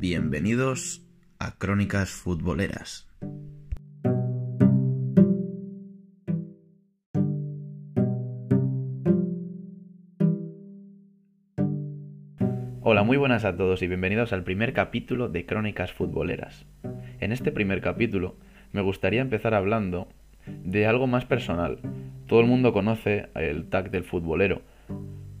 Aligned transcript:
Bienvenidos 0.00 1.06
a 1.38 1.58
Crónicas 1.58 2.08
Futboleras. 2.08 3.06
Hola, 12.80 13.02
muy 13.02 13.18
buenas 13.18 13.44
a 13.44 13.54
todos 13.58 13.82
y 13.82 13.88
bienvenidos 13.88 14.32
al 14.32 14.42
primer 14.42 14.72
capítulo 14.72 15.28
de 15.28 15.44
Crónicas 15.44 15.92
Futboleras. 15.92 16.64
En 17.20 17.30
este 17.32 17.52
primer 17.52 17.82
capítulo 17.82 18.36
me 18.72 18.80
gustaría 18.80 19.20
empezar 19.20 19.52
hablando 19.52 20.08
de 20.46 20.86
algo 20.86 21.08
más 21.08 21.26
personal. 21.26 21.78
Todo 22.26 22.40
el 22.40 22.46
mundo 22.46 22.72
conoce 22.72 23.28
el 23.34 23.68
tag 23.68 23.90
del 23.90 24.04
futbolero, 24.04 24.62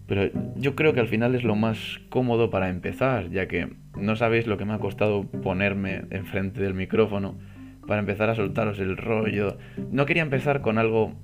pero 0.06 0.30
yo 0.56 0.76
creo 0.76 0.92
que 0.92 1.00
al 1.00 1.08
final 1.08 1.34
es 1.34 1.44
lo 1.44 1.56
más 1.56 1.98
cómodo 2.10 2.50
para 2.50 2.68
empezar, 2.68 3.30
ya 3.30 3.48
que 3.48 3.79
no 3.98 4.16
sabéis 4.16 4.46
lo 4.46 4.56
que 4.56 4.64
me 4.64 4.74
ha 4.74 4.78
costado 4.78 5.24
ponerme 5.24 6.04
enfrente 6.10 6.62
del 6.62 6.74
micrófono 6.74 7.38
para 7.86 8.00
empezar 8.00 8.30
a 8.30 8.34
soltaros 8.34 8.78
el 8.78 8.96
rollo. 8.96 9.58
No 9.90 10.06
quería 10.06 10.22
empezar 10.22 10.60
con 10.60 10.78
algo, 10.78 11.14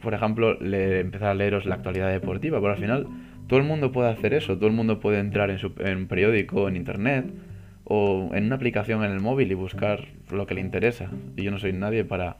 por 0.00 0.14
ejemplo, 0.14 0.60
empezar 0.60 1.28
a 1.28 1.34
leeros 1.34 1.66
la 1.66 1.76
actualidad 1.76 2.10
deportiva, 2.10 2.60
pero 2.60 2.72
al 2.72 2.78
final 2.78 3.06
todo 3.46 3.58
el 3.58 3.66
mundo 3.66 3.90
puede 3.90 4.10
hacer 4.10 4.34
eso, 4.34 4.56
todo 4.56 4.68
el 4.68 4.72
mundo 4.72 5.00
puede 5.00 5.18
entrar 5.18 5.50
en, 5.50 5.58
su, 5.58 5.72
en 5.78 5.96
un 5.96 6.06
periódico, 6.06 6.68
en 6.68 6.76
internet 6.76 7.26
o 7.84 8.30
en 8.32 8.44
una 8.44 8.54
aplicación 8.54 9.02
en 9.02 9.10
el 9.10 9.20
móvil 9.20 9.50
y 9.50 9.54
buscar 9.54 10.06
lo 10.30 10.46
que 10.46 10.54
le 10.54 10.60
interesa. 10.60 11.10
Y 11.36 11.42
yo 11.42 11.50
no 11.50 11.58
soy 11.58 11.72
nadie 11.72 12.04
para 12.04 12.36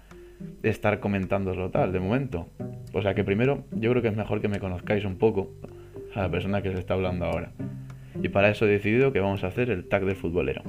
estar 0.62 1.00
comentándoslo 1.00 1.70
tal, 1.70 1.92
de 1.92 1.98
momento. 1.98 2.48
O 2.92 3.02
sea 3.02 3.14
que 3.14 3.24
primero 3.24 3.64
yo 3.72 3.90
creo 3.90 4.02
que 4.02 4.08
es 4.08 4.16
mejor 4.16 4.40
que 4.40 4.48
me 4.48 4.60
conozcáis 4.60 5.04
un 5.04 5.16
poco 5.16 5.50
a 6.14 6.22
la 6.22 6.30
persona 6.30 6.62
que 6.62 6.68
os 6.68 6.78
está 6.78 6.94
hablando 6.94 7.24
ahora. 7.24 7.50
Y 8.22 8.28
para 8.28 8.50
eso 8.50 8.66
he 8.66 8.70
decidido 8.70 9.12
que 9.12 9.20
vamos 9.20 9.44
a 9.44 9.48
hacer 9.48 9.70
el 9.70 9.88
tag 9.88 10.04
del 10.04 10.16
futbolero. 10.16 10.62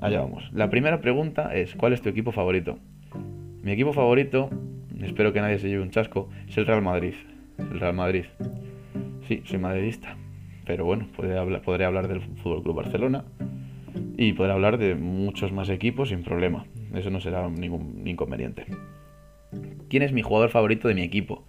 Allá 0.00 0.20
vamos. 0.20 0.50
La 0.52 0.68
primera 0.68 1.00
pregunta 1.00 1.54
es, 1.54 1.74
¿cuál 1.74 1.92
es 1.92 2.02
tu 2.02 2.08
equipo 2.08 2.32
favorito? 2.32 2.78
Mi 3.62 3.72
equipo 3.72 3.92
favorito, 3.92 4.50
espero 5.00 5.32
que 5.32 5.40
nadie 5.40 5.58
se 5.58 5.68
lleve 5.68 5.82
un 5.82 5.90
chasco, 5.90 6.28
es 6.48 6.58
el 6.58 6.66
Real 6.66 6.82
Madrid. 6.82 7.14
El 7.58 7.78
Real 7.78 7.94
Madrid. 7.94 8.24
Sí, 9.28 9.42
soy 9.44 9.58
madridista. 9.58 10.16
Pero 10.66 10.84
bueno, 10.84 11.06
podré 11.16 11.38
hablar, 11.38 11.62
podré 11.62 11.84
hablar 11.84 12.08
del 12.08 12.20
Fútbol 12.20 12.62
Club 12.62 12.76
Barcelona 12.76 13.24
y 14.16 14.32
podré 14.32 14.52
hablar 14.52 14.78
de 14.78 14.94
muchos 14.94 15.52
más 15.52 15.68
equipos 15.68 16.08
sin 16.08 16.22
problema. 16.22 16.66
Eso 16.94 17.10
no 17.10 17.20
será 17.20 17.48
ningún 17.48 18.02
inconveniente. 18.06 18.66
¿Quién 19.88 20.02
es 20.02 20.12
mi 20.12 20.22
jugador 20.22 20.50
favorito 20.50 20.88
de 20.88 20.94
mi 20.94 21.02
equipo? 21.02 21.44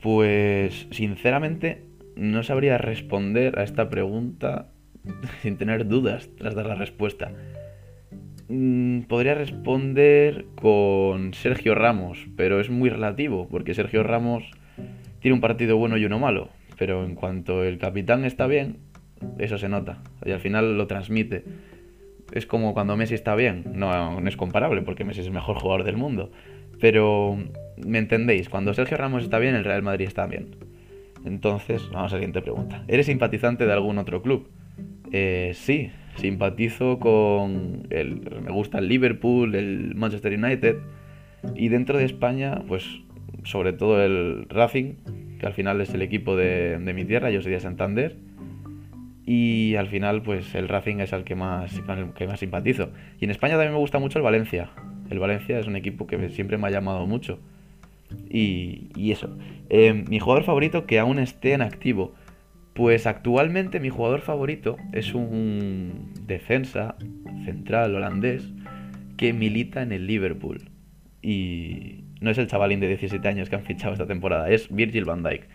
Pues 0.00 0.86
sinceramente 0.90 1.84
no 2.20 2.42
sabría 2.42 2.78
responder 2.78 3.58
a 3.58 3.64
esta 3.64 3.88
pregunta 3.90 4.68
sin 5.42 5.56
tener 5.56 5.86
dudas 5.86 6.28
tras 6.36 6.54
dar 6.54 6.66
la 6.66 6.74
respuesta. 6.74 7.32
Mm, 8.48 9.02
podría 9.02 9.34
responder 9.34 10.46
con 10.54 11.34
Sergio 11.34 11.74
Ramos, 11.74 12.26
pero 12.36 12.60
es 12.60 12.70
muy 12.70 12.90
relativo, 12.90 13.48
porque 13.48 13.74
Sergio 13.74 14.02
Ramos 14.02 14.44
tiene 15.20 15.34
un 15.34 15.40
partido 15.40 15.76
bueno 15.76 15.96
y 15.96 16.04
uno 16.04 16.18
malo 16.18 16.50
pero 16.80 17.04
en 17.04 17.14
cuanto 17.14 17.62
el 17.62 17.76
capitán 17.76 18.24
está 18.24 18.46
bien, 18.46 18.78
eso 19.38 19.58
se 19.58 19.68
nota 19.68 19.98
y 20.24 20.30
al 20.30 20.40
final 20.40 20.78
lo 20.78 20.86
transmite. 20.86 21.44
Es 22.32 22.46
como 22.46 22.72
cuando 22.72 22.96
Messi 22.96 23.12
está 23.12 23.34
bien, 23.34 23.64
no, 23.74 24.18
no 24.18 24.26
es 24.26 24.36
comparable 24.38 24.80
porque 24.80 25.04
Messi 25.04 25.20
es 25.20 25.26
el 25.26 25.32
mejor 25.34 25.58
jugador 25.58 25.84
del 25.84 25.98
mundo, 25.98 26.32
pero 26.80 27.36
me 27.76 27.98
entendéis, 27.98 28.48
cuando 28.48 28.72
Sergio 28.72 28.96
Ramos 28.96 29.24
está 29.24 29.38
bien, 29.38 29.54
el 29.56 29.64
Real 29.64 29.82
Madrid 29.82 30.06
está 30.06 30.24
bien. 30.24 30.56
Entonces, 31.24 31.88
vamos 31.92 32.12
a 32.12 32.16
la 32.16 32.20
siguiente 32.20 32.42
pregunta. 32.42 32.84
¿Eres 32.88 33.06
simpatizante 33.06 33.66
de 33.66 33.72
algún 33.72 33.98
otro 33.98 34.22
club? 34.22 34.48
Eh, 35.12 35.52
sí, 35.54 35.90
simpatizo 36.16 36.98
con 36.98 37.86
el, 37.90 38.20
me 38.42 38.50
gusta 38.50 38.78
el 38.78 38.88
Liverpool, 38.88 39.54
el 39.54 39.94
Manchester 39.94 40.32
United 40.32 40.76
y 41.54 41.68
dentro 41.68 41.98
de 41.98 42.04
España, 42.04 42.62
pues 42.66 42.84
sobre 43.44 43.72
todo 43.72 44.02
el 44.04 44.46
Racing, 44.48 44.94
que 45.38 45.46
al 45.46 45.52
final 45.52 45.80
es 45.80 45.92
el 45.94 46.02
equipo 46.02 46.36
de, 46.36 46.78
mi 46.94 47.04
tierra, 47.04 47.30
yo 47.30 47.40
soy 47.40 47.52
de 47.52 47.60
Santander. 47.60 48.16
Y 49.26 49.76
al 49.76 49.88
final, 49.88 50.22
pues 50.22 50.54
el 50.54 50.68
Racing 50.68 50.96
es 50.96 51.12
el 51.12 51.24
que 51.24 51.34
más, 51.34 51.72
que 52.16 52.26
más 52.26 52.40
simpatizo. 52.40 52.90
Y 53.20 53.24
en 53.24 53.30
España 53.30 53.54
también 53.54 53.72
me 53.72 53.78
gusta 53.78 53.98
mucho 53.98 54.18
el 54.18 54.24
Valencia. 54.24 54.70
El 55.08 55.18
Valencia 55.18 55.58
es 55.58 55.66
un 55.66 55.76
equipo 55.76 56.06
que 56.06 56.30
siempre 56.30 56.58
me 56.58 56.66
ha 56.66 56.70
llamado 56.70 57.06
mucho. 57.06 57.38
Y, 58.28 59.10
eso. 59.10 59.36
Eh, 59.68 60.04
mi 60.08 60.18
jugador 60.18 60.44
favorito 60.44 60.86
que 60.86 60.98
aún 60.98 61.18
esté 61.18 61.52
en 61.52 61.62
activo. 61.62 62.14
Pues 62.74 63.06
actualmente 63.06 63.80
mi 63.80 63.90
jugador 63.90 64.20
favorito 64.20 64.76
es 64.92 65.14
un 65.14 66.12
defensa 66.26 66.96
central 67.44 67.94
holandés 67.94 68.48
que 69.16 69.32
milita 69.32 69.82
en 69.82 69.92
el 69.92 70.06
Liverpool. 70.06 70.70
Y, 71.20 72.04
no 72.20 72.30
es 72.30 72.38
el 72.38 72.46
chavalín 72.46 72.80
de 72.80 72.88
17 72.88 73.26
años 73.26 73.48
que 73.48 73.56
han 73.56 73.64
fichado 73.64 73.92
esta 73.92 74.06
temporada, 74.06 74.50
es 74.50 74.72
Virgil 74.74 75.04
van 75.04 75.22
Dijk. 75.22 75.48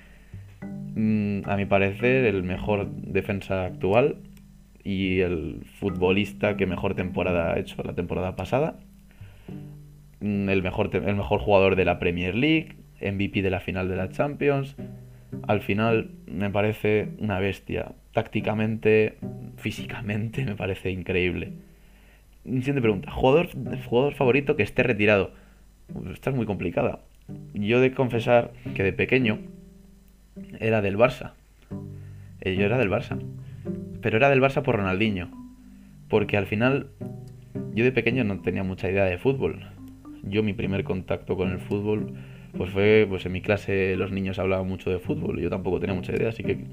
Mm, 0.96 1.42
a 1.46 1.56
mi 1.58 1.66
parecer, 1.66 2.26
el 2.26 2.44
mejor 2.44 2.90
defensa 2.92 3.66
actual 3.66 4.18
y 4.84 5.20
el 5.20 5.62
futbolista 5.80 6.58
que 6.58 6.66
mejor 6.66 6.96
temporada 6.96 7.54
ha 7.54 7.60
hecho 7.60 7.82
la 7.84 7.94
temporada 7.94 8.36
pasada. 8.36 8.78
Mm, 10.20 10.50
el 10.50 10.64
mejor, 10.64 10.90
el 10.94 11.16
mejor 11.16 11.40
jugador 11.40 11.76
de 11.76 11.86
la 11.86 12.00
Premier 12.00 12.36
League, 12.36 12.76
MVP 13.02 13.42
de 13.42 13.50
la 13.50 13.60
final 13.60 13.90
de 13.90 13.96
la 13.96 14.10
Champions. 14.10 14.76
Al 15.48 15.62
final 15.62 16.12
me 16.28 16.50
parece 16.50 17.10
una 17.20 17.40
bestia. 17.40 17.94
Tácticamente, 18.14 19.18
físicamente, 19.58 20.46
me 20.46 20.56
parece 20.56 20.92
increíble. 20.92 21.54
Siguiente 22.46 22.82
pregunta. 22.82 23.12
¿Jugador, 23.12 23.50
jugador 23.86 24.14
favorito 24.14 24.56
que 24.56 24.64
esté 24.64 24.84
retirado? 24.84 25.32
esta 26.12 26.30
es 26.30 26.36
muy 26.36 26.46
complicada. 26.46 27.00
Yo 27.54 27.80
de 27.80 27.92
confesar 27.92 28.52
que 28.76 28.84
de 28.84 28.94
pequeño 28.94 29.40
era 30.60 30.82
del 30.82 30.98
Barça. 30.98 31.34
Eh, 32.42 32.56
yo 32.56 32.66
era 32.66 32.78
del 32.78 32.90
Barça. 32.90 33.20
Pero 34.02 34.18
era 34.18 34.30
del 34.30 34.42
Barça 34.42 34.62
por 34.62 34.76
Ronaldinho. 34.76 35.30
Porque 36.08 36.38
al 36.38 36.46
final 36.46 36.90
yo 37.74 37.84
de 37.84 37.92
pequeño 37.92 38.24
no 38.24 38.42
tenía 38.42 38.64
mucha 38.64 38.90
idea 38.90 39.06
de 39.06 39.18
fútbol. 39.18 39.75
Yo 40.26 40.44
mi 40.44 40.54
primer 40.54 40.84
contacto 40.84 41.36
con 41.36 41.52
el 41.52 41.60
fútbol 41.60 42.14
pues 42.58 42.70
fue 42.72 43.06
pues 43.08 43.26
en 43.26 43.34
mi 43.34 43.42
clase 43.42 43.96
los 43.98 44.12
niños 44.12 44.40
hablaban 44.40 44.68
mucho 44.68 44.90
de 44.90 45.00
fútbol, 45.00 45.40
yo 45.42 45.50
tampoco 45.50 45.80
tenía 45.80 45.96
mucha 45.96 46.14
idea, 46.14 46.30
así 46.30 46.44
que 46.44 46.66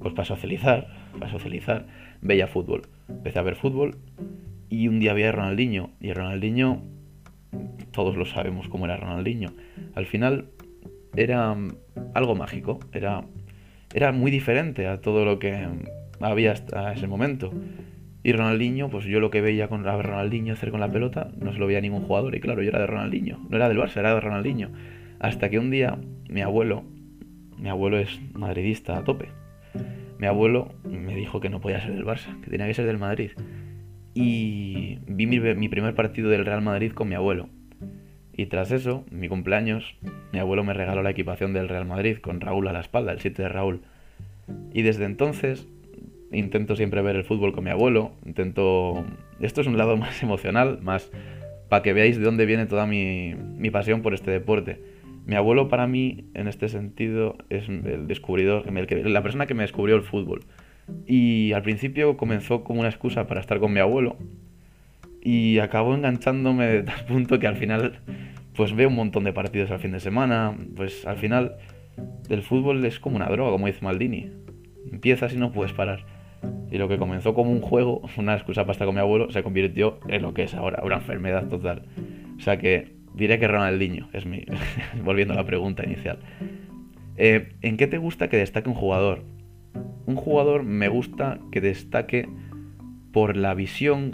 pues 0.00 0.14
para 0.14 0.24
socializar, 0.24 0.88
para 1.18 1.30
socializar, 1.30 1.86
veía 2.20 2.46
fútbol. 2.46 2.82
Empecé 3.08 3.38
a 3.38 3.42
ver 3.42 3.54
fútbol 3.54 3.98
y 4.68 4.88
un 4.88 4.98
día 4.98 5.14
vi 5.14 5.22
a 5.22 5.32
Ronaldinho 5.32 5.90
y 6.00 6.12
Ronaldinho 6.12 6.82
todos 7.92 8.16
lo 8.16 8.24
sabemos 8.24 8.68
cómo 8.68 8.86
era 8.86 8.96
Ronaldinho. 8.96 9.52
Al 9.94 10.06
final 10.06 10.46
era 11.16 11.56
algo 12.14 12.34
mágico, 12.34 12.80
era, 12.92 13.24
era 13.94 14.12
muy 14.12 14.30
diferente 14.30 14.86
a 14.86 15.00
todo 15.00 15.24
lo 15.24 15.38
que 15.38 15.68
había 16.20 16.52
hasta 16.52 16.92
ese 16.92 17.06
momento. 17.06 17.52
Y 18.22 18.32
Ronaldinho, 18.32 18.90
pues 18.90 19.06
yo 19.06 19.18
lo 19.18 19.30
que 19.30 19.40
veía 19.40 19.68
con 19.68 19.84
Ronaldinho 19.84 20.52
hacer 20.52 20.70
con 20.70 20.80
la 20.80 20.90
pelota, 20.90 21.30
no 21.40 21.52
se 21.52 21.58
lo 21.58 21.66
veía 21.66 21.80
ningún 21.80 22.02
jugador. 22.02 22.34
Y 22.34 22.40
claro, 22.40 22.62
yo 22.62 22.68
era 22.68 22.80
de 22.80 22.86
Ronaldinho, 22.86 23.38
no 23.48 23.56
era 23.56 23.68
del 23.68 23.78
Barça, 23.78 23.96
era 23.96 24.14
de 24.14 24.20
Ronaldinho. 24.20 24.70
Hasta 25.18 25.48
que 25.48 25.58
un 25.58 25.70
día 25.70 25.98
mi 26.28 26.42
abuelo, 26.42 26.84
mi 27.58 27.68
abuelo 27.68 27.98
es 27.98 28.20
madridista 28.34 28.98
a 28.98 29.04
tope, 29.04 29.28
mi 30.18 30.26
abuelo 30.26 30.74
me 30.84 31.14
dijo 31.14 31.40
que 31.40 31.48
no 31.48 31.60
podía 31.60 31.80
ser 31.80 31.94
del 31.94 32.04
Barça, 32.04 32.38
que 32.42 32.50
tenía 32.50 32.66
que 32.66 32.74
ser 32.74 32.86
del 32.86 32.98
Madrid. 32.98 33.30
Y 34.12 34.98
vi 35.06 35.26
mi 35.26 35.68
primer 35.68 35.94
partido 35.94 36.28
del 36.28 36.44
Real 36.44 36.62
Madrid 36.62 36.92
con 36.92 37.08
mi 37.08 37.14
abuelo. 37.14 37.48
Y 38.32 38.46
tras 38.46 38.70
eso, 38.70 39.04
mi 39.10 39.28
cumpleaños, 39.28 39.96
mi 40.32 40.38
abuelo 40.38 40.64
me 40.64 40.74
regaló 40.74 41.02
la 41.02 41.10
equipación 41.10 41.52
del 41.52 41.68
Real 41.68 41.86
Madrid 41.86 42.18
con 42.18 42.40
Raúl 42.40 42.68
a 42.68 42.72
la 42.72 42.80
espalda, 42.80 43.12
el 43.12 43.20
7 43.20 43.42
de 43.42 43.48
Raúl. 43.48 43.82
Y 44.72 44.82
desde 44.82 45.04
entonces 45.04 45.68
intento 46.32 46.76
siempre 46.76 47.02
ver 47.02 47.16
el 47.16 47.24
fútbol 47.24 47.52
con 47.52 47.64
mi 47.64 47.70
abuelo, 47.70 48.12
intento... 48.24 49.04
Esto 49.40 49.60
es 49.60 49.66
un 49.66 49.76
lado 49.76 49.96
más 49.98 50.22
emocional, 50.22 50.78
más 50.82 51.10
para 51.68 51.82
que 51.82 51.92
veáis 51.92 52.18
de 52.18 52.24
dónde 52.24 52.46
viene 52.46 52.66
toda 52.66 52.86
mi, 52.86 53.34
pasión 53.72 54.02
por 54.02 54.14
este 54.14 54.30
deporte. 54.30 54.80
Mi 55.26 55.36
abuelo 55.36 55.68
para 55.68 55.86
mí, 55.86 56.24
en 56.34 56.48
este 56.48 56.68
sentido, 56.68 57.36
es 57.48 57.68
el 57.68 58.06
descubridor, 58.08 58.64
la 58.72 59.22
persona 59.22 59.46
que 59.46 59.54
me 59.54 59.62
descubrió 59.62 59.94
el 59.94 60.02
fútbol. 60.02 60.40
Y 61.06 61.52
al 61.52 61.62
principio 61.62 62.16
comenzó 62.16 62.64
como 62.64 62.80
una 62.80 62.88
excusa 62.88 63.26
para 63.26 63.40
estar 63.40 63.60
con 63.60 63.72
mi 63.72 63.78
abuelo, 63.78 64.16
y 65.22 65.58
acabó 65.58 65.94
enganchándome 65.94 66.66
de 66.66 66.82
tal 66.82 67.04
punto 67.04 67.38
que 67.38 67.46
al 67.46 67.56
final 67.56 68.00
pues 68.54 68.74
veo 68.74 68.88
un 68.88 68.94
montón 68.94 69.24
de 69.24 69.32
partidos 69.32 69.70
al 69.70 69.78
fin 69.78 69.92
de 69.92 70.00
semana, 70.00 70.56
pues 70.76 71.06
al 71.06 71.16
final 71.16 71.56
el 72.28 72.42
fútbol 72.42 72.84
es 72.84 72.98
como 72.98 73.16
una 73.16 73.28
droga, 73.28 73.52
como 73.52 73.66
dice 73.66 73.80
Maldini. 73.82 74.30
Empiezas 74.90 75.32
y 75.32 75.36
no 75.36 75.52
puedes 75.52 75.72
parar. 75.72 76.04
Y 76.70 76.78
lo 76.78 76.88
que 76.88 76.98
comenzó 76.98 77.34
como 77.34 77.50
un 77.50 77.60
juego, 77.60 78.02
una 78.16 78.34
excusa 78.34 78.62
para 78.62 78.72
estar 78.72 78.86
con 78.86 78.94
mi 78.94 79.00
abuelo, 79.00 79.30
se 79.30 79.42
convirtió 79.42 79.98
en 80.08 80.22
lo 80.22 80.34
que 80.34 80.44
es 80.44 80.54
ahora, 80.54 80.82
una 80.84 80.96
enfermedad 80.96 81.48
total. 81.48 81.86
O 82.36 82.40
sea 82.40 82.58
que 82.58 82.94
diré 83.14 83.38
que 83.38 83.48
Ronaldinho 83.48 84.08
es 84.12 84.26
mi... 84.26 84.44
volviendo 85.04 85.34
a 85.34 85.36
la 85.36 85.44
pregunta 85.44 85.84
inicial. 85.84 86.18
Eh, 87.16 87.52
¿En 87.60 87.76
qué 87.76 87.86
te 87.86 87.98
gusta 87.98 88.28
que 88.28 88.36
destaque 88.36 88.68
un 88.68 88.74
jugador? 88.74 89.24
Un 90.06 90.16
jugador 90.16 90.62
me 90.62 90.88
gusta 90.88 91.38
que 91.52 91.60
destaque 91.60 92.28
por 93.12 93.36
la 93.36 93.54
visión, 93.54 94.12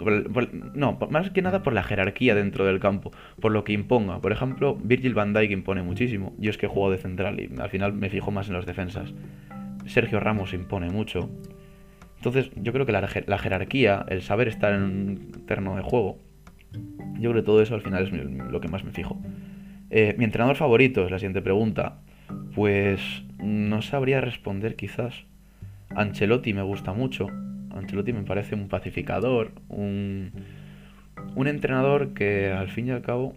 no, 0.73 0.97
más 1.09 1.29
que 1.29 1.41
nada 1.41 1.61
por 1.61 1.73
la 1.73 1.83
jerarquía 1.83 2.35
dentro 2.35 2.65
del 2.65 2.79
campo, 2.79 3.11
por 3.39 3.51
lo 3.51 3.63
que 3.63 3.73
imponga. 3.73 4.21
Por 4.21 4.31
ejemplo, 4.31 4.75
Virgil 4.75 5.13
van 5.13 5.33
Dijk 5.33 5.51
impone 5.51 5.83
muchísimo. 5.83 6.33
Yo 6.39 6.49
es 6.49 6.57
que 6.57 6.67
juego 6.67 6.91
de 6.91 6.97
central 6.97 7.39
y 7.39 7.49
al 7.61 7.69
final 7.69 7.93
me 7.93 8.09
fijo 8.09 8.31
más 8.31 8.47
en 8.47 8.55
las 8.55 8.65
defensas. 8.65 9.13
Sergio 9.85 10.19
Ramos 10.19 10.53
impone 10.53 10.89
mucho. 10.89 11.29
Entonces, 12.17 12.51
yo 12.55 12.73
creo 12.73 12.85
que 12.85 12.91
la, 12.91 13.07
la 13.25 13.37
jerarquía, 13.37 14.05
el 14.09 14.21
saber 14.21 14.47
estar 14.47 14.73
en 14.73 14.83
un 14.83 15.31
terreno 15.45 15.75
de 15.75 15.81
juego, 15.81 16.19
yo 17.19 17.31
creo 17.31 17.41
que 17.41 17.45
todo 17.45 17.61
eso 17.61 17.75
al 17.75 17.81
final 17.81 18.03
es 18.03 18.11
lo 18.51 18.59
que 18.61 18.67
más 18.67 18.83
me 18.83 18.91
fijo. 18.91 19.19
Eh, 19.89 20.15
mi 20.17 20.25
entrenador 20.25 20.55
favorito 20.55 21.05
es 21.05 21.11
la 21.11 21.19
siguiente 21.19 21.41
pregunta. 21.41 21.99
Pues 22.55 23.23
no 23.39 23.81
sabría 23.81 24.21
responder 24.21 24.75
quizás. 24.75 25.25
Ancelotti 25.95 26.53
me 26.53 26.61
gusta 26.61 26.93
mucho. 26.93 27.27
Ancelotti 27.71 28.13
me 28.13 28.23
parece 28.23 28.55
un 28.55 28.67
pacificador, 28.67 29.51
un, 29.69 30.31
un 31.35 31.47
entrenador 31.47 32.13
que 32.13 32.51
al 32.51 32.69
fin 32.69 32.87
y 32.87 32.91
al 32.91 33.01
cabo 33.01 33.35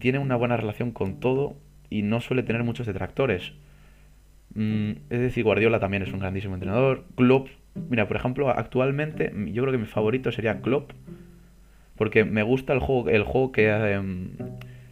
tiene 0.00 0.18
una 0.18 0.36
buena 0.36 0.56
relación 0.56 0.90
con 0.90 1.20
todo 1.20 1.56
y 1.88 2.02
no 2.02 2.20
suele 2.20 2.42
tener 2.42 2.64
muchos 2.64 2.86
detractores. 2.86 3.52
Mm, 4.54 4.90
es 5.10 5.20
decir, 5.20 5.44
Guardiola 5.44 5.80
también 5.80 6.02
es 6.02 6.12
un 6.12 6.20
grandísimo 6.20 6.54
entrenador. 6.54 7.04
Klopp, 7.16 7.48
mira, 7.88 8.06
por 8.08 8.16
ejemplo, 8.16 8.50
actualmente 8.50 9.32
yo 9.52 9.62
creo 9.62 9.72
que 9.72 9.78
mi 9.78 9.86
favorito 9.86 10.30
sería 10.32 10.60
Klopp 10.60 10.92
porque 11.96 12.24
me 12.24 12.42
gusta 12.42 12.72
el 12.72 12.80
juego, 12.80 13.08
el 13.08 13.22
juego 13.22 13.52
que, 13.52 13.68
em, 13.70 14.30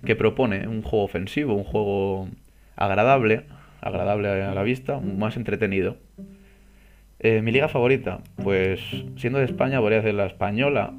que 0.05 0.17
propone, 0.17 0.69
un 0.69 0.83
juego 0.83 1.05
ofensivo, 1.05 1.55
un 1.55 1.65
juego 1.65 2.29
agradable, 2.77 3.47
agradable 3.81 4.29
a 4.29 4.55
la 4.55 4.62
vista, 4.62 5.01
más 5.01 5.37
entretenido. 5.37 5.97
Eh, 7.19 7.43
mi 7.43 7.53
liga 7.53 7.69
favorita, 7.69 8.21
pues 8.43 8.81
siendo 9.17 9.41
de 9.41 9.45
España 9.45 9.81
voy 9.81 9.95
a 9.95 9.99
hacer 9.99 10.15
la 10.15 10.27
española, 10.27 10.95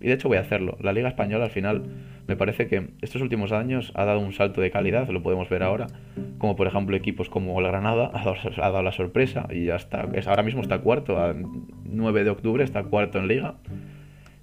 y 0.00 0.08
de 0.08 0.14
hecho 0.14 0.28
voy 0.28 0.38
a 0.38 0.40
hacerlo. 0.40 0.76
La 0.80 0.92
liga 0.92 1.08
española 1.08 1.44
al 1.44 1.50
final 1.50 1.84
me 2.26 2.36
parece 2.36 2.66
que 2.66 2.88
estos 3.02 3.22
últimos 3.22 3.52
años 3.52 3.92
ha 3.94 4.04
dado 4.04 4.20
un 4.20 4.32
salto 4.32 4.60
de 4.60 4.70
calidad, 4.70 5.08
lo 5.08 5.22
podemos 5.22 5.48
ver 5.48 5.62
ahora, 5.62 5.86
como 6.38 6.56
por 6.56 6.66
ejemplo 6.66 6.96
equipos 6.96 7.28
como 7.30 7.60
la 7.60 7.68
Granada 7.68 8.10
ha 8.14 8.70
dado, 8.70 8.82
la 8.82 8.92
sorpresa 8.92 9.46
y 9.50 9.66
ya 9.66 9.76
está, 9.76 10.08
es, 10.12 10.26
ahora 10.26 10.42
mismo 10.42 10.62
está 10.62 10.78
cuarto, 10.80 11.18
a 11.18 11.34
9 11.84 12.24
de 12.24 12.30
octubre 12.30 12.64
está 12.64 12.84
cuarto 12.84 13.18
en 13.18 13.28
liga 13.28 13.56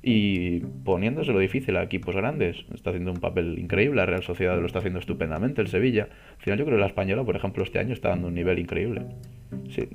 y 0.06 0.60
poniéndoselo 0.84 1.40
difícil 1.40 1.78
a 1.78 1.84
equipos 1.84 2.14
grandes. 2.14 2.66
Está 2.74 2.90
haciendo 2.90 3.12
un 3.12 3.22
papel 3.22 3.58
increíble, 3.58 3.96
la 3.96 4.06
Real 4.06 4.22
Sociedad 4.22 4.60
lo 4.60 4.66
está 4.66 4.80
haciendo 4.80 5.00
estupendamente, 5.00 5.62
el 5.62 5.70
Sevilla. 5.70 6.10
Al 6.38 6.44
final 6.44 6.60
yo 6.60 6.66
creo 6.66 6.78
que 6.78 6.82
la 6.82 6.88
española, 6.88 7.24
por 7.24 7.38
ejemplo, 7.38 7.64
este 7.64 7.80
año 7.80 7.94
está 7.94 8.10
dando 8.10 8.28
un 8.28 8.34
nivel 8.34 8.60
increíble, 8.60 9.04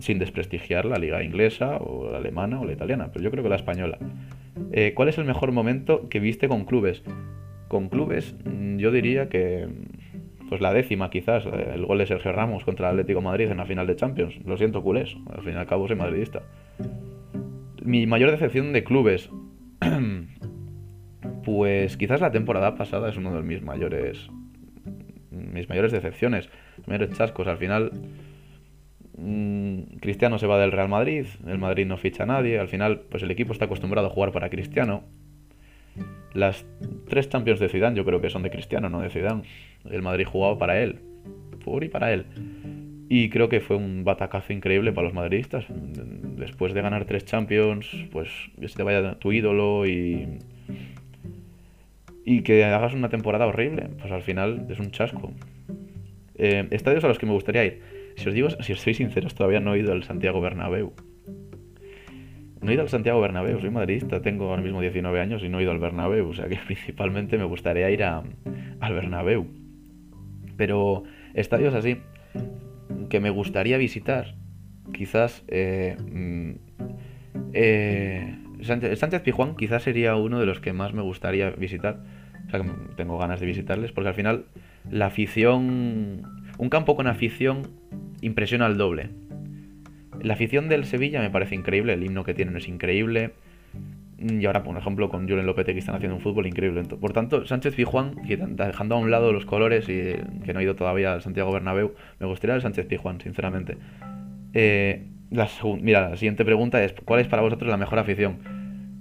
sin, 0.00 0.18
desprestigiar 0.18 0.86
la 0.86 0.96
liga 0.96 1.22
inglesa 1.22 1.76
o 1.76 2.10
la 2.10 2.18
alemana 2.18 2.58
o 2.58 2.64
la 2.64 2.72
italiana, 2.72 3.10
pero 3.12 3.22
yo 3.22 3.30
creo 3.30 3.42
que 3.42 3.50
la 3.50 3.56
española. 3.56 3.98
Eh, 4.72 4.92
¿Cuál 4.94 5.10
es 5.10 5.18
el 5.18 5.26
mejor 5.26 5.52
momento 5.52 6.08
que 6.08 6.20
viste 6.20 6.48
con 6.48 6.64
clubes? 6.64 7.02
Con 7.68 7.88
clubes 7.88 8.34
mm, 8.44 8.78
yo 8.78 8.90
diría 8.90 9.28
que 9.28 9.68
pues 10.48 10.60
la 10.62 10.72
décima 10.72 11.10
quizás, 11.10 11.44
el 11.46 11.84
gol 11.84 11.98
de 11.98 12.06
Sergio 12.06 12.32
Ramos 12.32 12.64
contra 12.64 12.88
el 12.88 12.92
Atlético 12.94 13.20
Madrid 13.20 13.50
en 13.50 13.58
la 13.58 13.66
final 13.66 13.86
de 13.86 13.96
Champions. 13.96 14.38
Lo 14.46 14.56
siento, 14.56 14.82
culés, 14.82 15.14
al 15.30 15.42
fin 15.42 15.52
y 15.52 15.56
al 15.56 15.66
cabo 15.66 15.86
soy 15.86 15.96
madridista. 15.96 16.42
Mi 17.82 18.06
mayor 18.06 18.30
decepción 18.30 18.72
de 18.72 18.82
clubes, 18.82 19.28
pues 21.44 21.98
quizás 21.98 22.22
la 22.22 22.30
temporada 22.30 22.76
pasada 22.76 23.10
es 23.10 23.18
uno 23.18 23.34
de 23.34 23.42
mis 23.42 23.62
mayores 23.62 24.30
mis 25.30 25.68
mayores 25.68 25.92
decepciones, 25.92 26.48
mis 26.78 26.88
mayores 26.88 27.16
chascos. 27.16 27.46
Al 27.46 27.58
final, 27.58 27.92
mm, 29.16 29.98
Cristiano 30.00 30.38
se 30.38 30.46
va 30.46 30.58
del 30.58 30.72
Real 30.72 30.88
Madrid, 30.88 31.26
el 31.46 31.58
Madrid 31.58 31.86
no 31.86 31.96
ficha 31.96 32.24
a 32.24 32.26
nadie. 32.26 32.58
Al 32.58 32.68
final, 32.68 33.00
pues 33.10 33.22
el 33.22 33.30
equipo 33.30 33.52
está 33.52 33.66
acostumbrado 33.66 34.08
a 34.08 34.10
jugar 34.10 34.32
para 34.32 34.50
Cristiano. 34.50 35.04
Las 36.34 36.64
tres 37.08 37.28
Champions 37.28 37.60
de 37.60 37.68
Zidane 37.68 37.96
yo 37.96 38.04
creo 38.04 38.20
que 38.20 38.30
son 38.30 38.42
de 38.42 38.50
Cristiano, 38.50 38.88
no 38.88 39.00
de 39.00 39.10
Zidane. 39.10 39.42
El 39.90 40.02
Madrid 40.02 40.26
jugaba 40.26 40.58
para 40.58 40.80
él, 40.80 41.00
por 41.64 41.84
y 41.84 41.88
para 41.88 42.12
él. 42.12 42.26
Y 43.08 43.30
creo 43.30 43.48
que 43.48 43.60
fue 43.60 43.76
un 43.76 44.04
batacazo 44.04 44.52
increíble 44.52 44.92
para 44.92 45.06
los 45.06 45.14
madridistas. 45.14 45.64
Después 45.68 46.74
de 46.74 46.82
ganar 46.82 47.06
tres 47.06 47.24
Champions, 47.24 47.88
pues 48.12 48.28
que 48.60 48.68
se 48.68 48.76
te 48.76 48.82
vaya 48.82 49.14
tu 49.14 49.32
ídolo 49.32 49.86
y. 49.86 50.38
Y 52.24 52.42
que 52.42 52.64
hagas 52.64 52.92
una 52.92 53.08
temporada 53.08 53.46
horrible. 53.46 53.88
Pues 53.98 54.12
al 54.12 54.22
final 54.22 54.66
es 54.68 54.78
un 54.78 54.90
chasco. 54.90 55.32
Eh, 56.34 56.68
estadios 56.70 57.02
a 57.04 57.08
los 57.08 57.18
que 57.18 57.24
me 57.24 57.32
gustaría 57.32 57.64
ir. 57.64 57.80
Si 58.16 58.28
os 58.28 58.34
digo, 58.34 58.50
si 58.50 58.74
soy 58.74 58.92
sinceros, 58.92 59.34
todavía 59.34 59.60
no 59.60 59.74
he 59.74 59.78
ido 59.78 59.92
al 59.92 60.04
Santiago 60.04 60.40
Bernabéu. 60.40 60.92
No 62.60 62.70
he 62.70 62.74
ido 62.74 62.82
al 62.82 62.88
Santiago 62.88 63.20
Bernabéu, 63.20 63.60
soy 63.60 63.70
madridista, 63.70 64.20
tengo 64.20 64.50
ahora 64.50 64.62
mismo 64.62 64.80
19 64.80 65.20
años 65.20 65.42
y 65.44 65.48
no 65.48 65.58
he 65.58 65.62
ido 65.62 65.70
al 65.70 65.78
Bernabéu, 65.78 66.28
o 66.28 66.34
sea 66.34 66.48
que 66.48 66.56
principalmente 66.66 67.38
me 67.38 67.44
gustaría 67.44 67.90
ir 67.90 68.02
a, 68.02 68.22
al 68.80 68.94
Bernabéu. 68.94 69.46
Pero 70.56 71.04
estadios 71.34 71.74
así, 71.74 71.98
que 73.08 73.20
me 73.20 73.30
gustaría 73.30 73.78
visitar, 73.78 74.34
quizás 74.92 75.44
eh, 75.48 75.96
mm, 76.00 76.52
eh, 77.52 78.38
Sánchez, 78.62 78.98
Sánchez 78.98 79.22
Pijuán 79.22 79.54
quizás 79.56 79.82
sería 79.82 80.16
uno 80.16 80.40
de 80.40 80.46
los 80.46 80.60
que 80.60 80.72
más 80.72 80.92
me 80.92 81.02
gustaría 81.02 81.50
visitar. 81.50 82.00
O 82.46 82.50
sea, 82.50 82.60
que 82.60 82.70
tengo 82.96 83.18
ganas 83.18 83.40
de 83.40 83.46
visitarles 83.46 83.92
porque 83.92 84.08
al 84.08 84.14
final 84.14 84.46
la 84.90 85.06
afición, 85.06 86.22
un 86.56 86.68
campo 86.70 86.96
con 86.96 87.06
afición 87.06 87.68
impresiona 88.20 88.66
al 88.66 88.78
doble. 88.78 89.10
La 90.22 90.34
afición 90.34 90.68
del 90.68 90.84
Sevilla 90.84 91.20
me 91.20 91.30
parece 91.30 91.54
increíble, 91.54 91.92
el 91.94 92.02
himno 92.02 92.24
que 92.24 92.34
tienen 92.34 92.56
es 92.56 92.68
increíble. 92.68 93.32
Y 94.20 94.44
ahora, 94.46 94.64
por 94.64 94.76
ejemplo, 94.76 95.08
con 95.10 95.28
Julen 95.28 95.46
Lopetegui 95.46 95.78
están 95.78 95.94
haciendo 95.94 96.16
un 96.16 96.20
fútbol 96.20 96.46
increíble. 96.46 96.82
Por 96.82 97.12
tanto, 97.12 97.46
Sánchez 97.46 97.76
Pijuán, 97.76 98.16
dejando 98.26 98.96
a 98.96 98.98
un 98.98 99.12
lado 99.12 99.32
los 99.32 99.46
colores 99.46 99.88
y 99.88 100.14
que 100.44 100.52
no 100.52 100.58
ha 100.58 100.62
ido 100.62 100.74
todavía 100.74 101.12
al 101.12 101.22
Santiago 101.22 101.52
Bernabéu, 101.52 101.94
me 102.18 102.26
gustaría 102.26 102.56
el 102.56 102.62
Sánchez 102.62 102.86
Pijuán, 102.86 103.20
sinceramente. 103.20 103.76
Eh, 104.54 105.06
mira, 105.80 106.10
la 106.10 106.16
siguiente 106.16 106.44
pregunta 106.44 106.82
es: 106.82 106.94
¿cuál 107.04 107.20
es 107.20 107.28
para 107.28 107.42
vosotros 107.42 107.70
la 107.70 107.76
mejor 107.76 108.00
afición? 108.00 108.38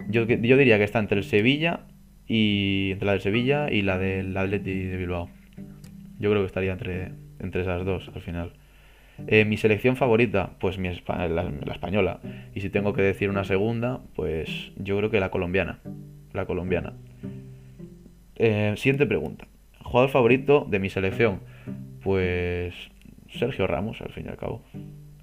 Yo, 0.07 0.25
yo 0.25 0.55
diría 0.55 0.77
que 0.77 0.83
está 0.83 0.99
entre 0.99 1.17
el 1.17 1.23
Sevilla 1.23 1.79
y 2.27 2.91
entre 2.91 3.07
la 3.07 3.13
del 3.13 3.21
Sevilla 3.21 3.71
y 3.71 3.81
la 3.81 3.97
del 3.97 4.37
Atleti 4.37 4.83
de 4.83 4.97
Bilbao. 4.97 5.29
Yo 6.19 6.29
creo 6.29 6.43
que 6.43 6.47
estaría 6.47 6.73
entre, 6.73 7.11
entre 7.39 7.61
esas 7.61 7.83
dos 7.85 8.11
al 8.13 8.21
final. 8.21 8.53
Eh, 9.25 9.45
mi 9.45 9.57
selección 9.57 9.95
favorita, 9.95 10.51
pues 10.59 10.77
mi 10.77 10.89
la, 10.89 11.51
española. 11.71 12.19
Y 12.53 12.61
si 12.61 12.69
tengo 12.69 12.93
que 12.93 13.01
decir 13.01 13.29
una 13.29 13.43
segunda, 13.43 14.01
pues 14.15 14.71
yo 14.77 14.97
creo 14.97 15.09
que 15.09 15.19
la 15.19 15.31
colombiana. 15.31 15.79
La 16.33 16.45
colombiana. 16.45 16.93
Eh, 18.35 18.73
siguiente 18.77 19.07
pregunta. 19.07 19.47
¿Jugador 19.83 20.09
favorito 20.09 20.67
de 20.69 20.79
mi 20.79 20.89
selección? 20.89 21.39
Pues 22.03 22.75
Sergio 23.29 23.67
Ramos, 23.67 24.01
al 24.01 24.11
fin 24.11 24.25
y 24.27 24.29
al 24.29 24.37
cabo. 24.37 24.61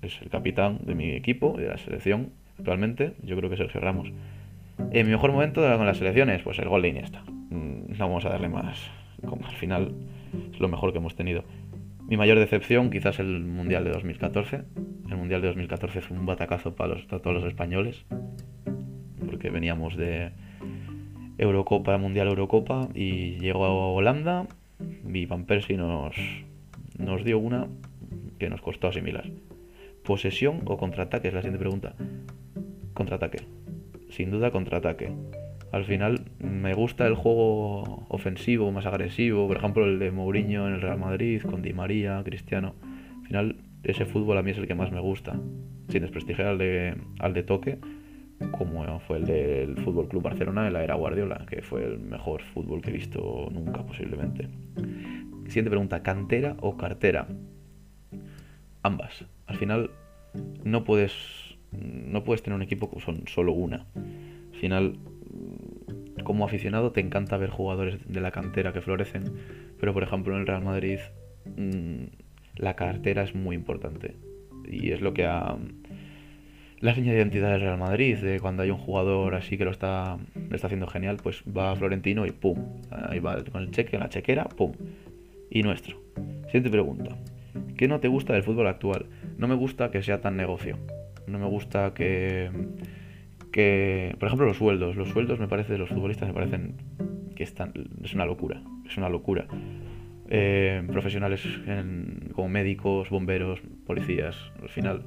Es 0.02 0.20
el 0.20 0.28
capitán 0.28 0.80
de 0.84 0.94
mi 0.94 1.10
equipo 1.10 1.54
y 1.58 1.62
de 1.62 1.68
la 1.68 1.78
selección 1.78 2.30
actualmente. 2.58 3.14
Yo 3.22 3.36
creo 3.36 3.48
que 3.48 3.56
Sergio 3.56 3.80
Ramos. 3.80 4.10
En 4.90 5.06
mi 5.06 5.12
mejor 5.12 5.32
momento 5.32 5.60
con 5.60 5.86
las 5.86 5.98
selecciones, 5.98 6.42
pues 6.42 6.58
el 6.58 6.68
gol 6.68 6.82
de 6.82 6.88
Iniesta. 6.88 7.22
Mm, 7.50 7.92
no 7.96 8.08
vamos 8.08 8.24
a 8.24 8.30
darle 8.30 8.48
más. 8.48 8.90
Como 9.24 9.46
al 9.46 9.54
final 9.54 9.94
es 10.52 10.60
lo 10.60 10.68
mejor 10.68 10.92
que 10.92 10.98
hemos 10.98 11.14
tenido. 11.14 11.44
Mi 12.06 12.18
mayor 12.18 12.38
decepción 12.38 12.90
quizás 12.90 13.18
el 13.18 13.40
Mundial 13.40 13.84
de 13.84 13.90
2014. 13.90 14.62
El 15.08 15.16
Mundial 15.16 15.40
de 15.40 15.48
2014 15.48 16.02
fue 16.02 16.16
un 16.16 16.26
batacazo 16.26 16.74
para, 16.76 16.96
todos 17.06 17.34
los 17.34 17.44
españoles. 17.44 18.04
Porque 19.24 19.48
veníamos 19.48 19.96
de 19.96 20.32
Eurocopa, 21.38 21.96
Mundial 21.96 22.28
Eurocopa 22.28 22.88
y 22.94 23.38
llegó 23.38 23.64
a 23.64 23.70
Holanda 23.70 24.46
y 25.12 25.24
Van 25.24 25.46
Persie 25.46 25.78
nos, 25.78 26.14
nos 26.98 27.24
dio 27.24 27.38
una 27.38 27.68
que 28.38 28.50
nos 28.50 28.60
costó 28.60 28.88
asimilar. 28.88 29.24
¿Posesión 30.02 30.60
o 30.66 30.76
contraataque? 30.76 31.28
Es 31.28 31.34
la 31.34 31.40
siguiente 31.40 31.58
pregunta. 31.58 31.94
Contraataque. 32.92 33.44
Sin 34.10 34.30
duda 34.30 34.50
contraataque 34.50 35.12
al 35.74 35.84
final 35.84 36.20
me 36.38 36.72
gusta 36.72 37.04
el 37.04 37.16
juego 37.16 38.06
ofensivo, 38.08 38.70
más 38.70 38.86
agresivo, 38.86 39.48
por 39.48 39.56
ejemplo 39.56 39.84
el 39.84 39.98
de 39.98 40.12
Mourinho 40.12 40.68
en 40.68 40.74
el 40.74 40.80
Real 40.80 41.00
Madrid, 41.00 41.42
con 41.42 41.62
Di 41.62 41.72
María, 41.72 42.22
Cristiano. 42.24 42.76
Al 43.22 43.26
final 43.26 43.56
ese 43.82 44.04
fútbol 44.04 44.38
a 44.38 44.42
mí 44.42 44.52
es 44.52 44.58
el 44.58 44.68
que 44.68 44.76
más 44.76 44.92
me 44.92 45.00
gusta, 45.00 45.32
sin 45.88 46.02
desprestigiar 46.02 46.46
al 46.46 46.58
de, 46.58 47.42
toque, 47.42 47.78
como 48.52 49.00
fue 49.00 49.16
el 49.16 49.24
del 49.26 49.76
Fútbol 49.78 50.06
Club 50.06 50.22
Barcelona 50.22 50.68
en 50.68 50.74
la 50.74 50.84
era 50.84 50.94
Guardiola, 50.94 51.44
que 51.50 51.60
fue 51.60 51.84
el 51.84 51.98
mejor 51.98 52.42
fútbol 52.42 52.80
que 52.80 52.90
he 52.90 52.92
visto 52.92 53.48
nunca 53.50 53.84
posiblemente. 53.84 54.48
Siguiente 55.48 55.70
pregunta, 55.70 56.04
¿cantera 56.04 56.56
o 56.60 56.76
cartera? 56.76 57.26
Ambas. 58.82 59.24
Al 59.46 59.56
final 59.56 59.90
no 60.62 60.84
puedes 60.84 61.56
no 61.72 62.22
puedes 62.22 62.44
tener 62.44 62.54
un 62.54 62.62
equipo 62.62 62.88
con 62.88 63.26
solo 63.26 63.52
una. 63.52 63.86
Al 63.96 64.60
final 64.60 64.98
como 66.24 66.44
aficionado 66.44 66.92
te 66.92 67.00
encanta 67.00 67.36
ver 67.36 67.50
jugadores 67.50 68.00
de 68.06 68.20
la 68.20 68.32
cantera 68.32 68.72
que 68.72 68.80
florecen, 68.80 69.24
pero 69.78 69.92
por 69.92 70.02
ejemplo 70.02 70.34
en 70.34 70.40
el 70.40 70.46
Real 70.46 70.64
Madrid 70.64 70.98
mm, 71.56 72.04
la 72.56 72.74
cartera 72.74 73.22
es 73.22 73.34
muy 73.34 73.54
importante 73.54 74.16
y 74.68 74.92
es 74.92 75.00
lo 75.00 75.14
que 75.14 75.26
ha 75.26 75.56
la 76.84 76.94
seña 76.94 77.12
de 77.12 77.18
identidad 77.18 77.50
del 77.50 77.62
Real 77.62 77.78
Madrid, 77.78 78.18
de 78.18 78.40
cuando 78.40 78.62
hay 78.62 78.70
un 78.70 78.76
jugador 78.76 79.34
así 79.34 79.56
que 79.56 79.64
lo 79.64 79.70
está, 79.70 80.18
lo 80.34 80.54
está 80.54 80.66
haciendo 80.66 80.86
genial, 80.86 81.16
pues 81.22 81.42
va 81.44 81.70
a 81.70 81.76
Florentino 81.76 82.26
y 82.26 82.30
pum, 82.30 82.58
ahí 82.90 83.20
va 83.20 83.42
con 83.44 83.62
el 83.62 83.70
cheque, 83.70 83.98
la 83.98 84.10
chequera, 84.10 84.44
pum, 84.44 84.72
y 85.48 85.62
nuestro. 85.62 85.98
Siguiente 86.46 86.68
pregunta. 86.68 87.16
¿Qué 87.78 87.88
no 87.88 88.00
te 88.00 88.08
gusta 88.08 88.34
del 88.34 88.42
fútbol 88.42 88.66
actual? 88.66 89.06
No 89.38 89.48
me 89.48 89.54
gusta 89.54 89.90
que 89.90 90.02
sea 90.02 90.20
tan 90.20 90.36
negocio. 90.36 90.76
No 91.26 91.38
me 91.38 91.46
gusta 91.46 91.94
que, 91.94 92.50
por 94.18 94.26
ejemplo, 94.26 94.46
los 94.46 94.56
sueldos. 94.56 94.96
Los 94.96 95.10
sueldos 95.10 95.38
me 95.38 95.48
parece 95.48 95.72
de 95.72 95.78
los 95.78 95.88
futbolistas 95.88 96.28
me 96.28 96.34
parecen 96.34 96.74
que 97.36 97.44
están, 97.44 97.72
es 98.02 98.14
una 98.14 98.26
locura, 98.26 98.62
es 98.86 98.96
una 98.96 99.08
locura. 99.08 99.46
Eh, 100.28 100.82
profesionales 100.90 101.46
como 102.32 102.48
médicos, 102.48 103.10
bomberos, 103.10 103.60
policías, 103.86 104.36
al 104.62 104.70
final, 104.70 105.02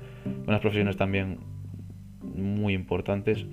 unas 0.46 0.62
profesiones 0.62 0.96
también 0.96 1.39
muy 2.22 2.74
importantes, 2.74 3.48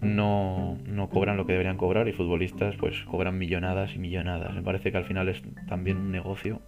no, 0.00 0.78
no, 0.86 1.08
cobran 1.08 1.36
lo 1.36 1.46
que 1.46 1.52
deberían 1.52 1.76
cobrar 1.76 2.08
y 2.08 2.12
futbolistas 2.12 2.76
pues 2.76 3.04
cobran 3.04 3.38
millonadas 3.38 3.94
y 3.94 3.98
millonadas. 3.98 4.54
Me 4.54 4.62
parece 4.62 4.90
que 4.90 4.98
al 4.98 5.04
final 5.04 5.28
es 5.28 5.42
también 5.68 5.98
un 5.98 6.10
negocio. 6.10 6.60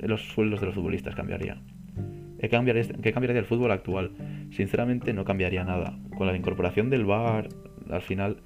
Los 0.00 0.28
sueldos 0.28 0.60
de 0.60 0.66
los 0.66 0.74
futbolistas 0.74 1.14
cambiaría. 1.14 1.60
¿Qué 2.40 2.48
cambiaría, 2.48 2.84
¿Qué 3.02 3.12
cambiaría 3.12 3.34
del 3.34 3.44
fútbol 3.44 3.70
actual? 3.70 4.12
Sinceramente 4.50 5.12
no 5.12 5.24
cambiaría 5.24 5.64
nada. 5.64 5.98
Con 6.16 6.26
la 6.26 6.36
incorporación 6.36 6.90
del 6.90 7.04
VAR, 7.04 7.48
al 7.90 8.02
final 8.02 8.38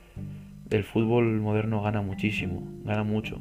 el 0.71 0.85
fútbol 0.85 1.41
moderno 1.41 1.83
gana 1.83 2.03
muchísimo, 2.03 2.63
gana 2.85 3.05
mucho. 3.05 3.41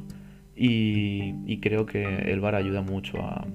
Y, 0.56 1.58
creo 1.60 1.86
que 1.86 2.04
el 2.04 2.40
VAR 2.40 2.54
ayuda 2.54 2.82
mucho 2.82 3.18
a, 3.22 3.46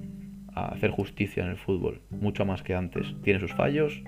hacer 0.54 0.90
justicia 0.90 1.42
en 1.44 1.50
el 1.50 1.56
fútbol, 1.56 2.02
mucho 2.10 2.44
más 2.44 2.62
que 2.62 2.74
antes. 2.74 3.14
Tiene 3.22 3.40
sus 3.40 3.54
fallos, 3.54 4.02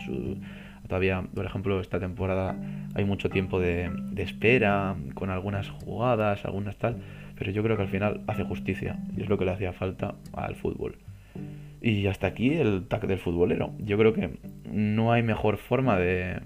todavía, 0.86 1.22
por 1.34 1.46
ejemplo, 1.46 1.80
esta 1.80 1.98
temporada 1.98 2.56
hay 2.94 3.04
mucho 3.04 3.30
tiempo 3.30 3.58
de, 3.58 3.90
espera, 4.16 4.96
con 5.14 5.30
algunas 5.30 5.70
jugadas, 5.70 6.44
algunas 6.44 6.76
tal, 6.76 6.98
pero 7.38 7.52
yo 7.52 7.62
creo 7.62 7.76
que 7.76 7.84
al 7.84 7.88
final 7.88 8.22
hace 8.26 8.44
justicia 8.44 8.98
y 9.16 9.22
es 9.22 9.28
lo 9.28 9.38
que 9.38 9.46
le 9.46 9.52
hacía 9.52 9.72
falta 9.72 10.14
al 10.34 10.56
fútbol. 10.56 10.98
Y 11.82 12.06
hasta 12.06 12.28
aquí 12.28 12.54
el 12.54 12.86
tag 12.86 13.08
del 13.08 13.18
futbolero. 13.18 13.74
Yo 13.78 13.98
creo 13.98 14.12
que 14.12 14.38
no 14.70 15.12
hay 15.12 15.24
mejor 15.24 15.56
forma 15.56 15.98
de, 15.98 16.40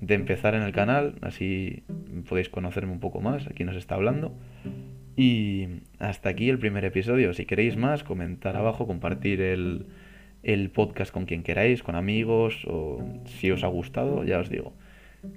de 0.00 0.14
empezar 0.14 0.56
en 0.56 0.62
el 0.62 0.72
canal, 0.72 1.14
así 1.22 1.84
podéis 2.28 2.48
conocerme 2.48 2.92
un 2.92 2.98
poco 2.98 3.20
más, 3.20 3.46
aquí 3.46 3.62
nos 3.62 3.76
está 3.76 3.94
hablando. 3.94 4.34
Y 5.16 5.68
hasta 6.00 6.30
aquí 6.30 6.48
el 6.48 6.58
primer 6.58 6.84
episodio. 6.84 7.32
Si 7.32 7.44
queréis 7.44 7.76
más, 7.76 8.02
comentar 8.02 8.56
abajo, 8.56 8.88
compartir 8.88 9.40
el, 9.40 9.86
el 10.42 10.70
podcast 10.70 11.12
con 11.12 11.26
quien 11.26 11.44
queráis, 11.44 11.84
con 11.84 11.94
amigos, 11.94 12.64
o 12.66 13.04
si 13.26 13.52
os 13.52 13.62
ha 13.62 13.68
gustado, 13.68 14.24
ya 14.24 14.40
os 14.40 14.50
digo. 14.50 14.72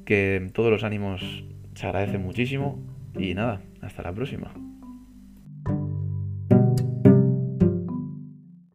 Que 0.05 0.49
todos 0.53 0.71
los 0.71 0.83
ánimos 0.83 1.43
se 1.75 1.85
agradecen 1.85 2.23
muchísimo. 2.23 2.79
Y 3.17 3.35
nada, 3.35 3.61
hasta 3.81 4.01
la 4.01 4.11
próxima. 4.11 4.51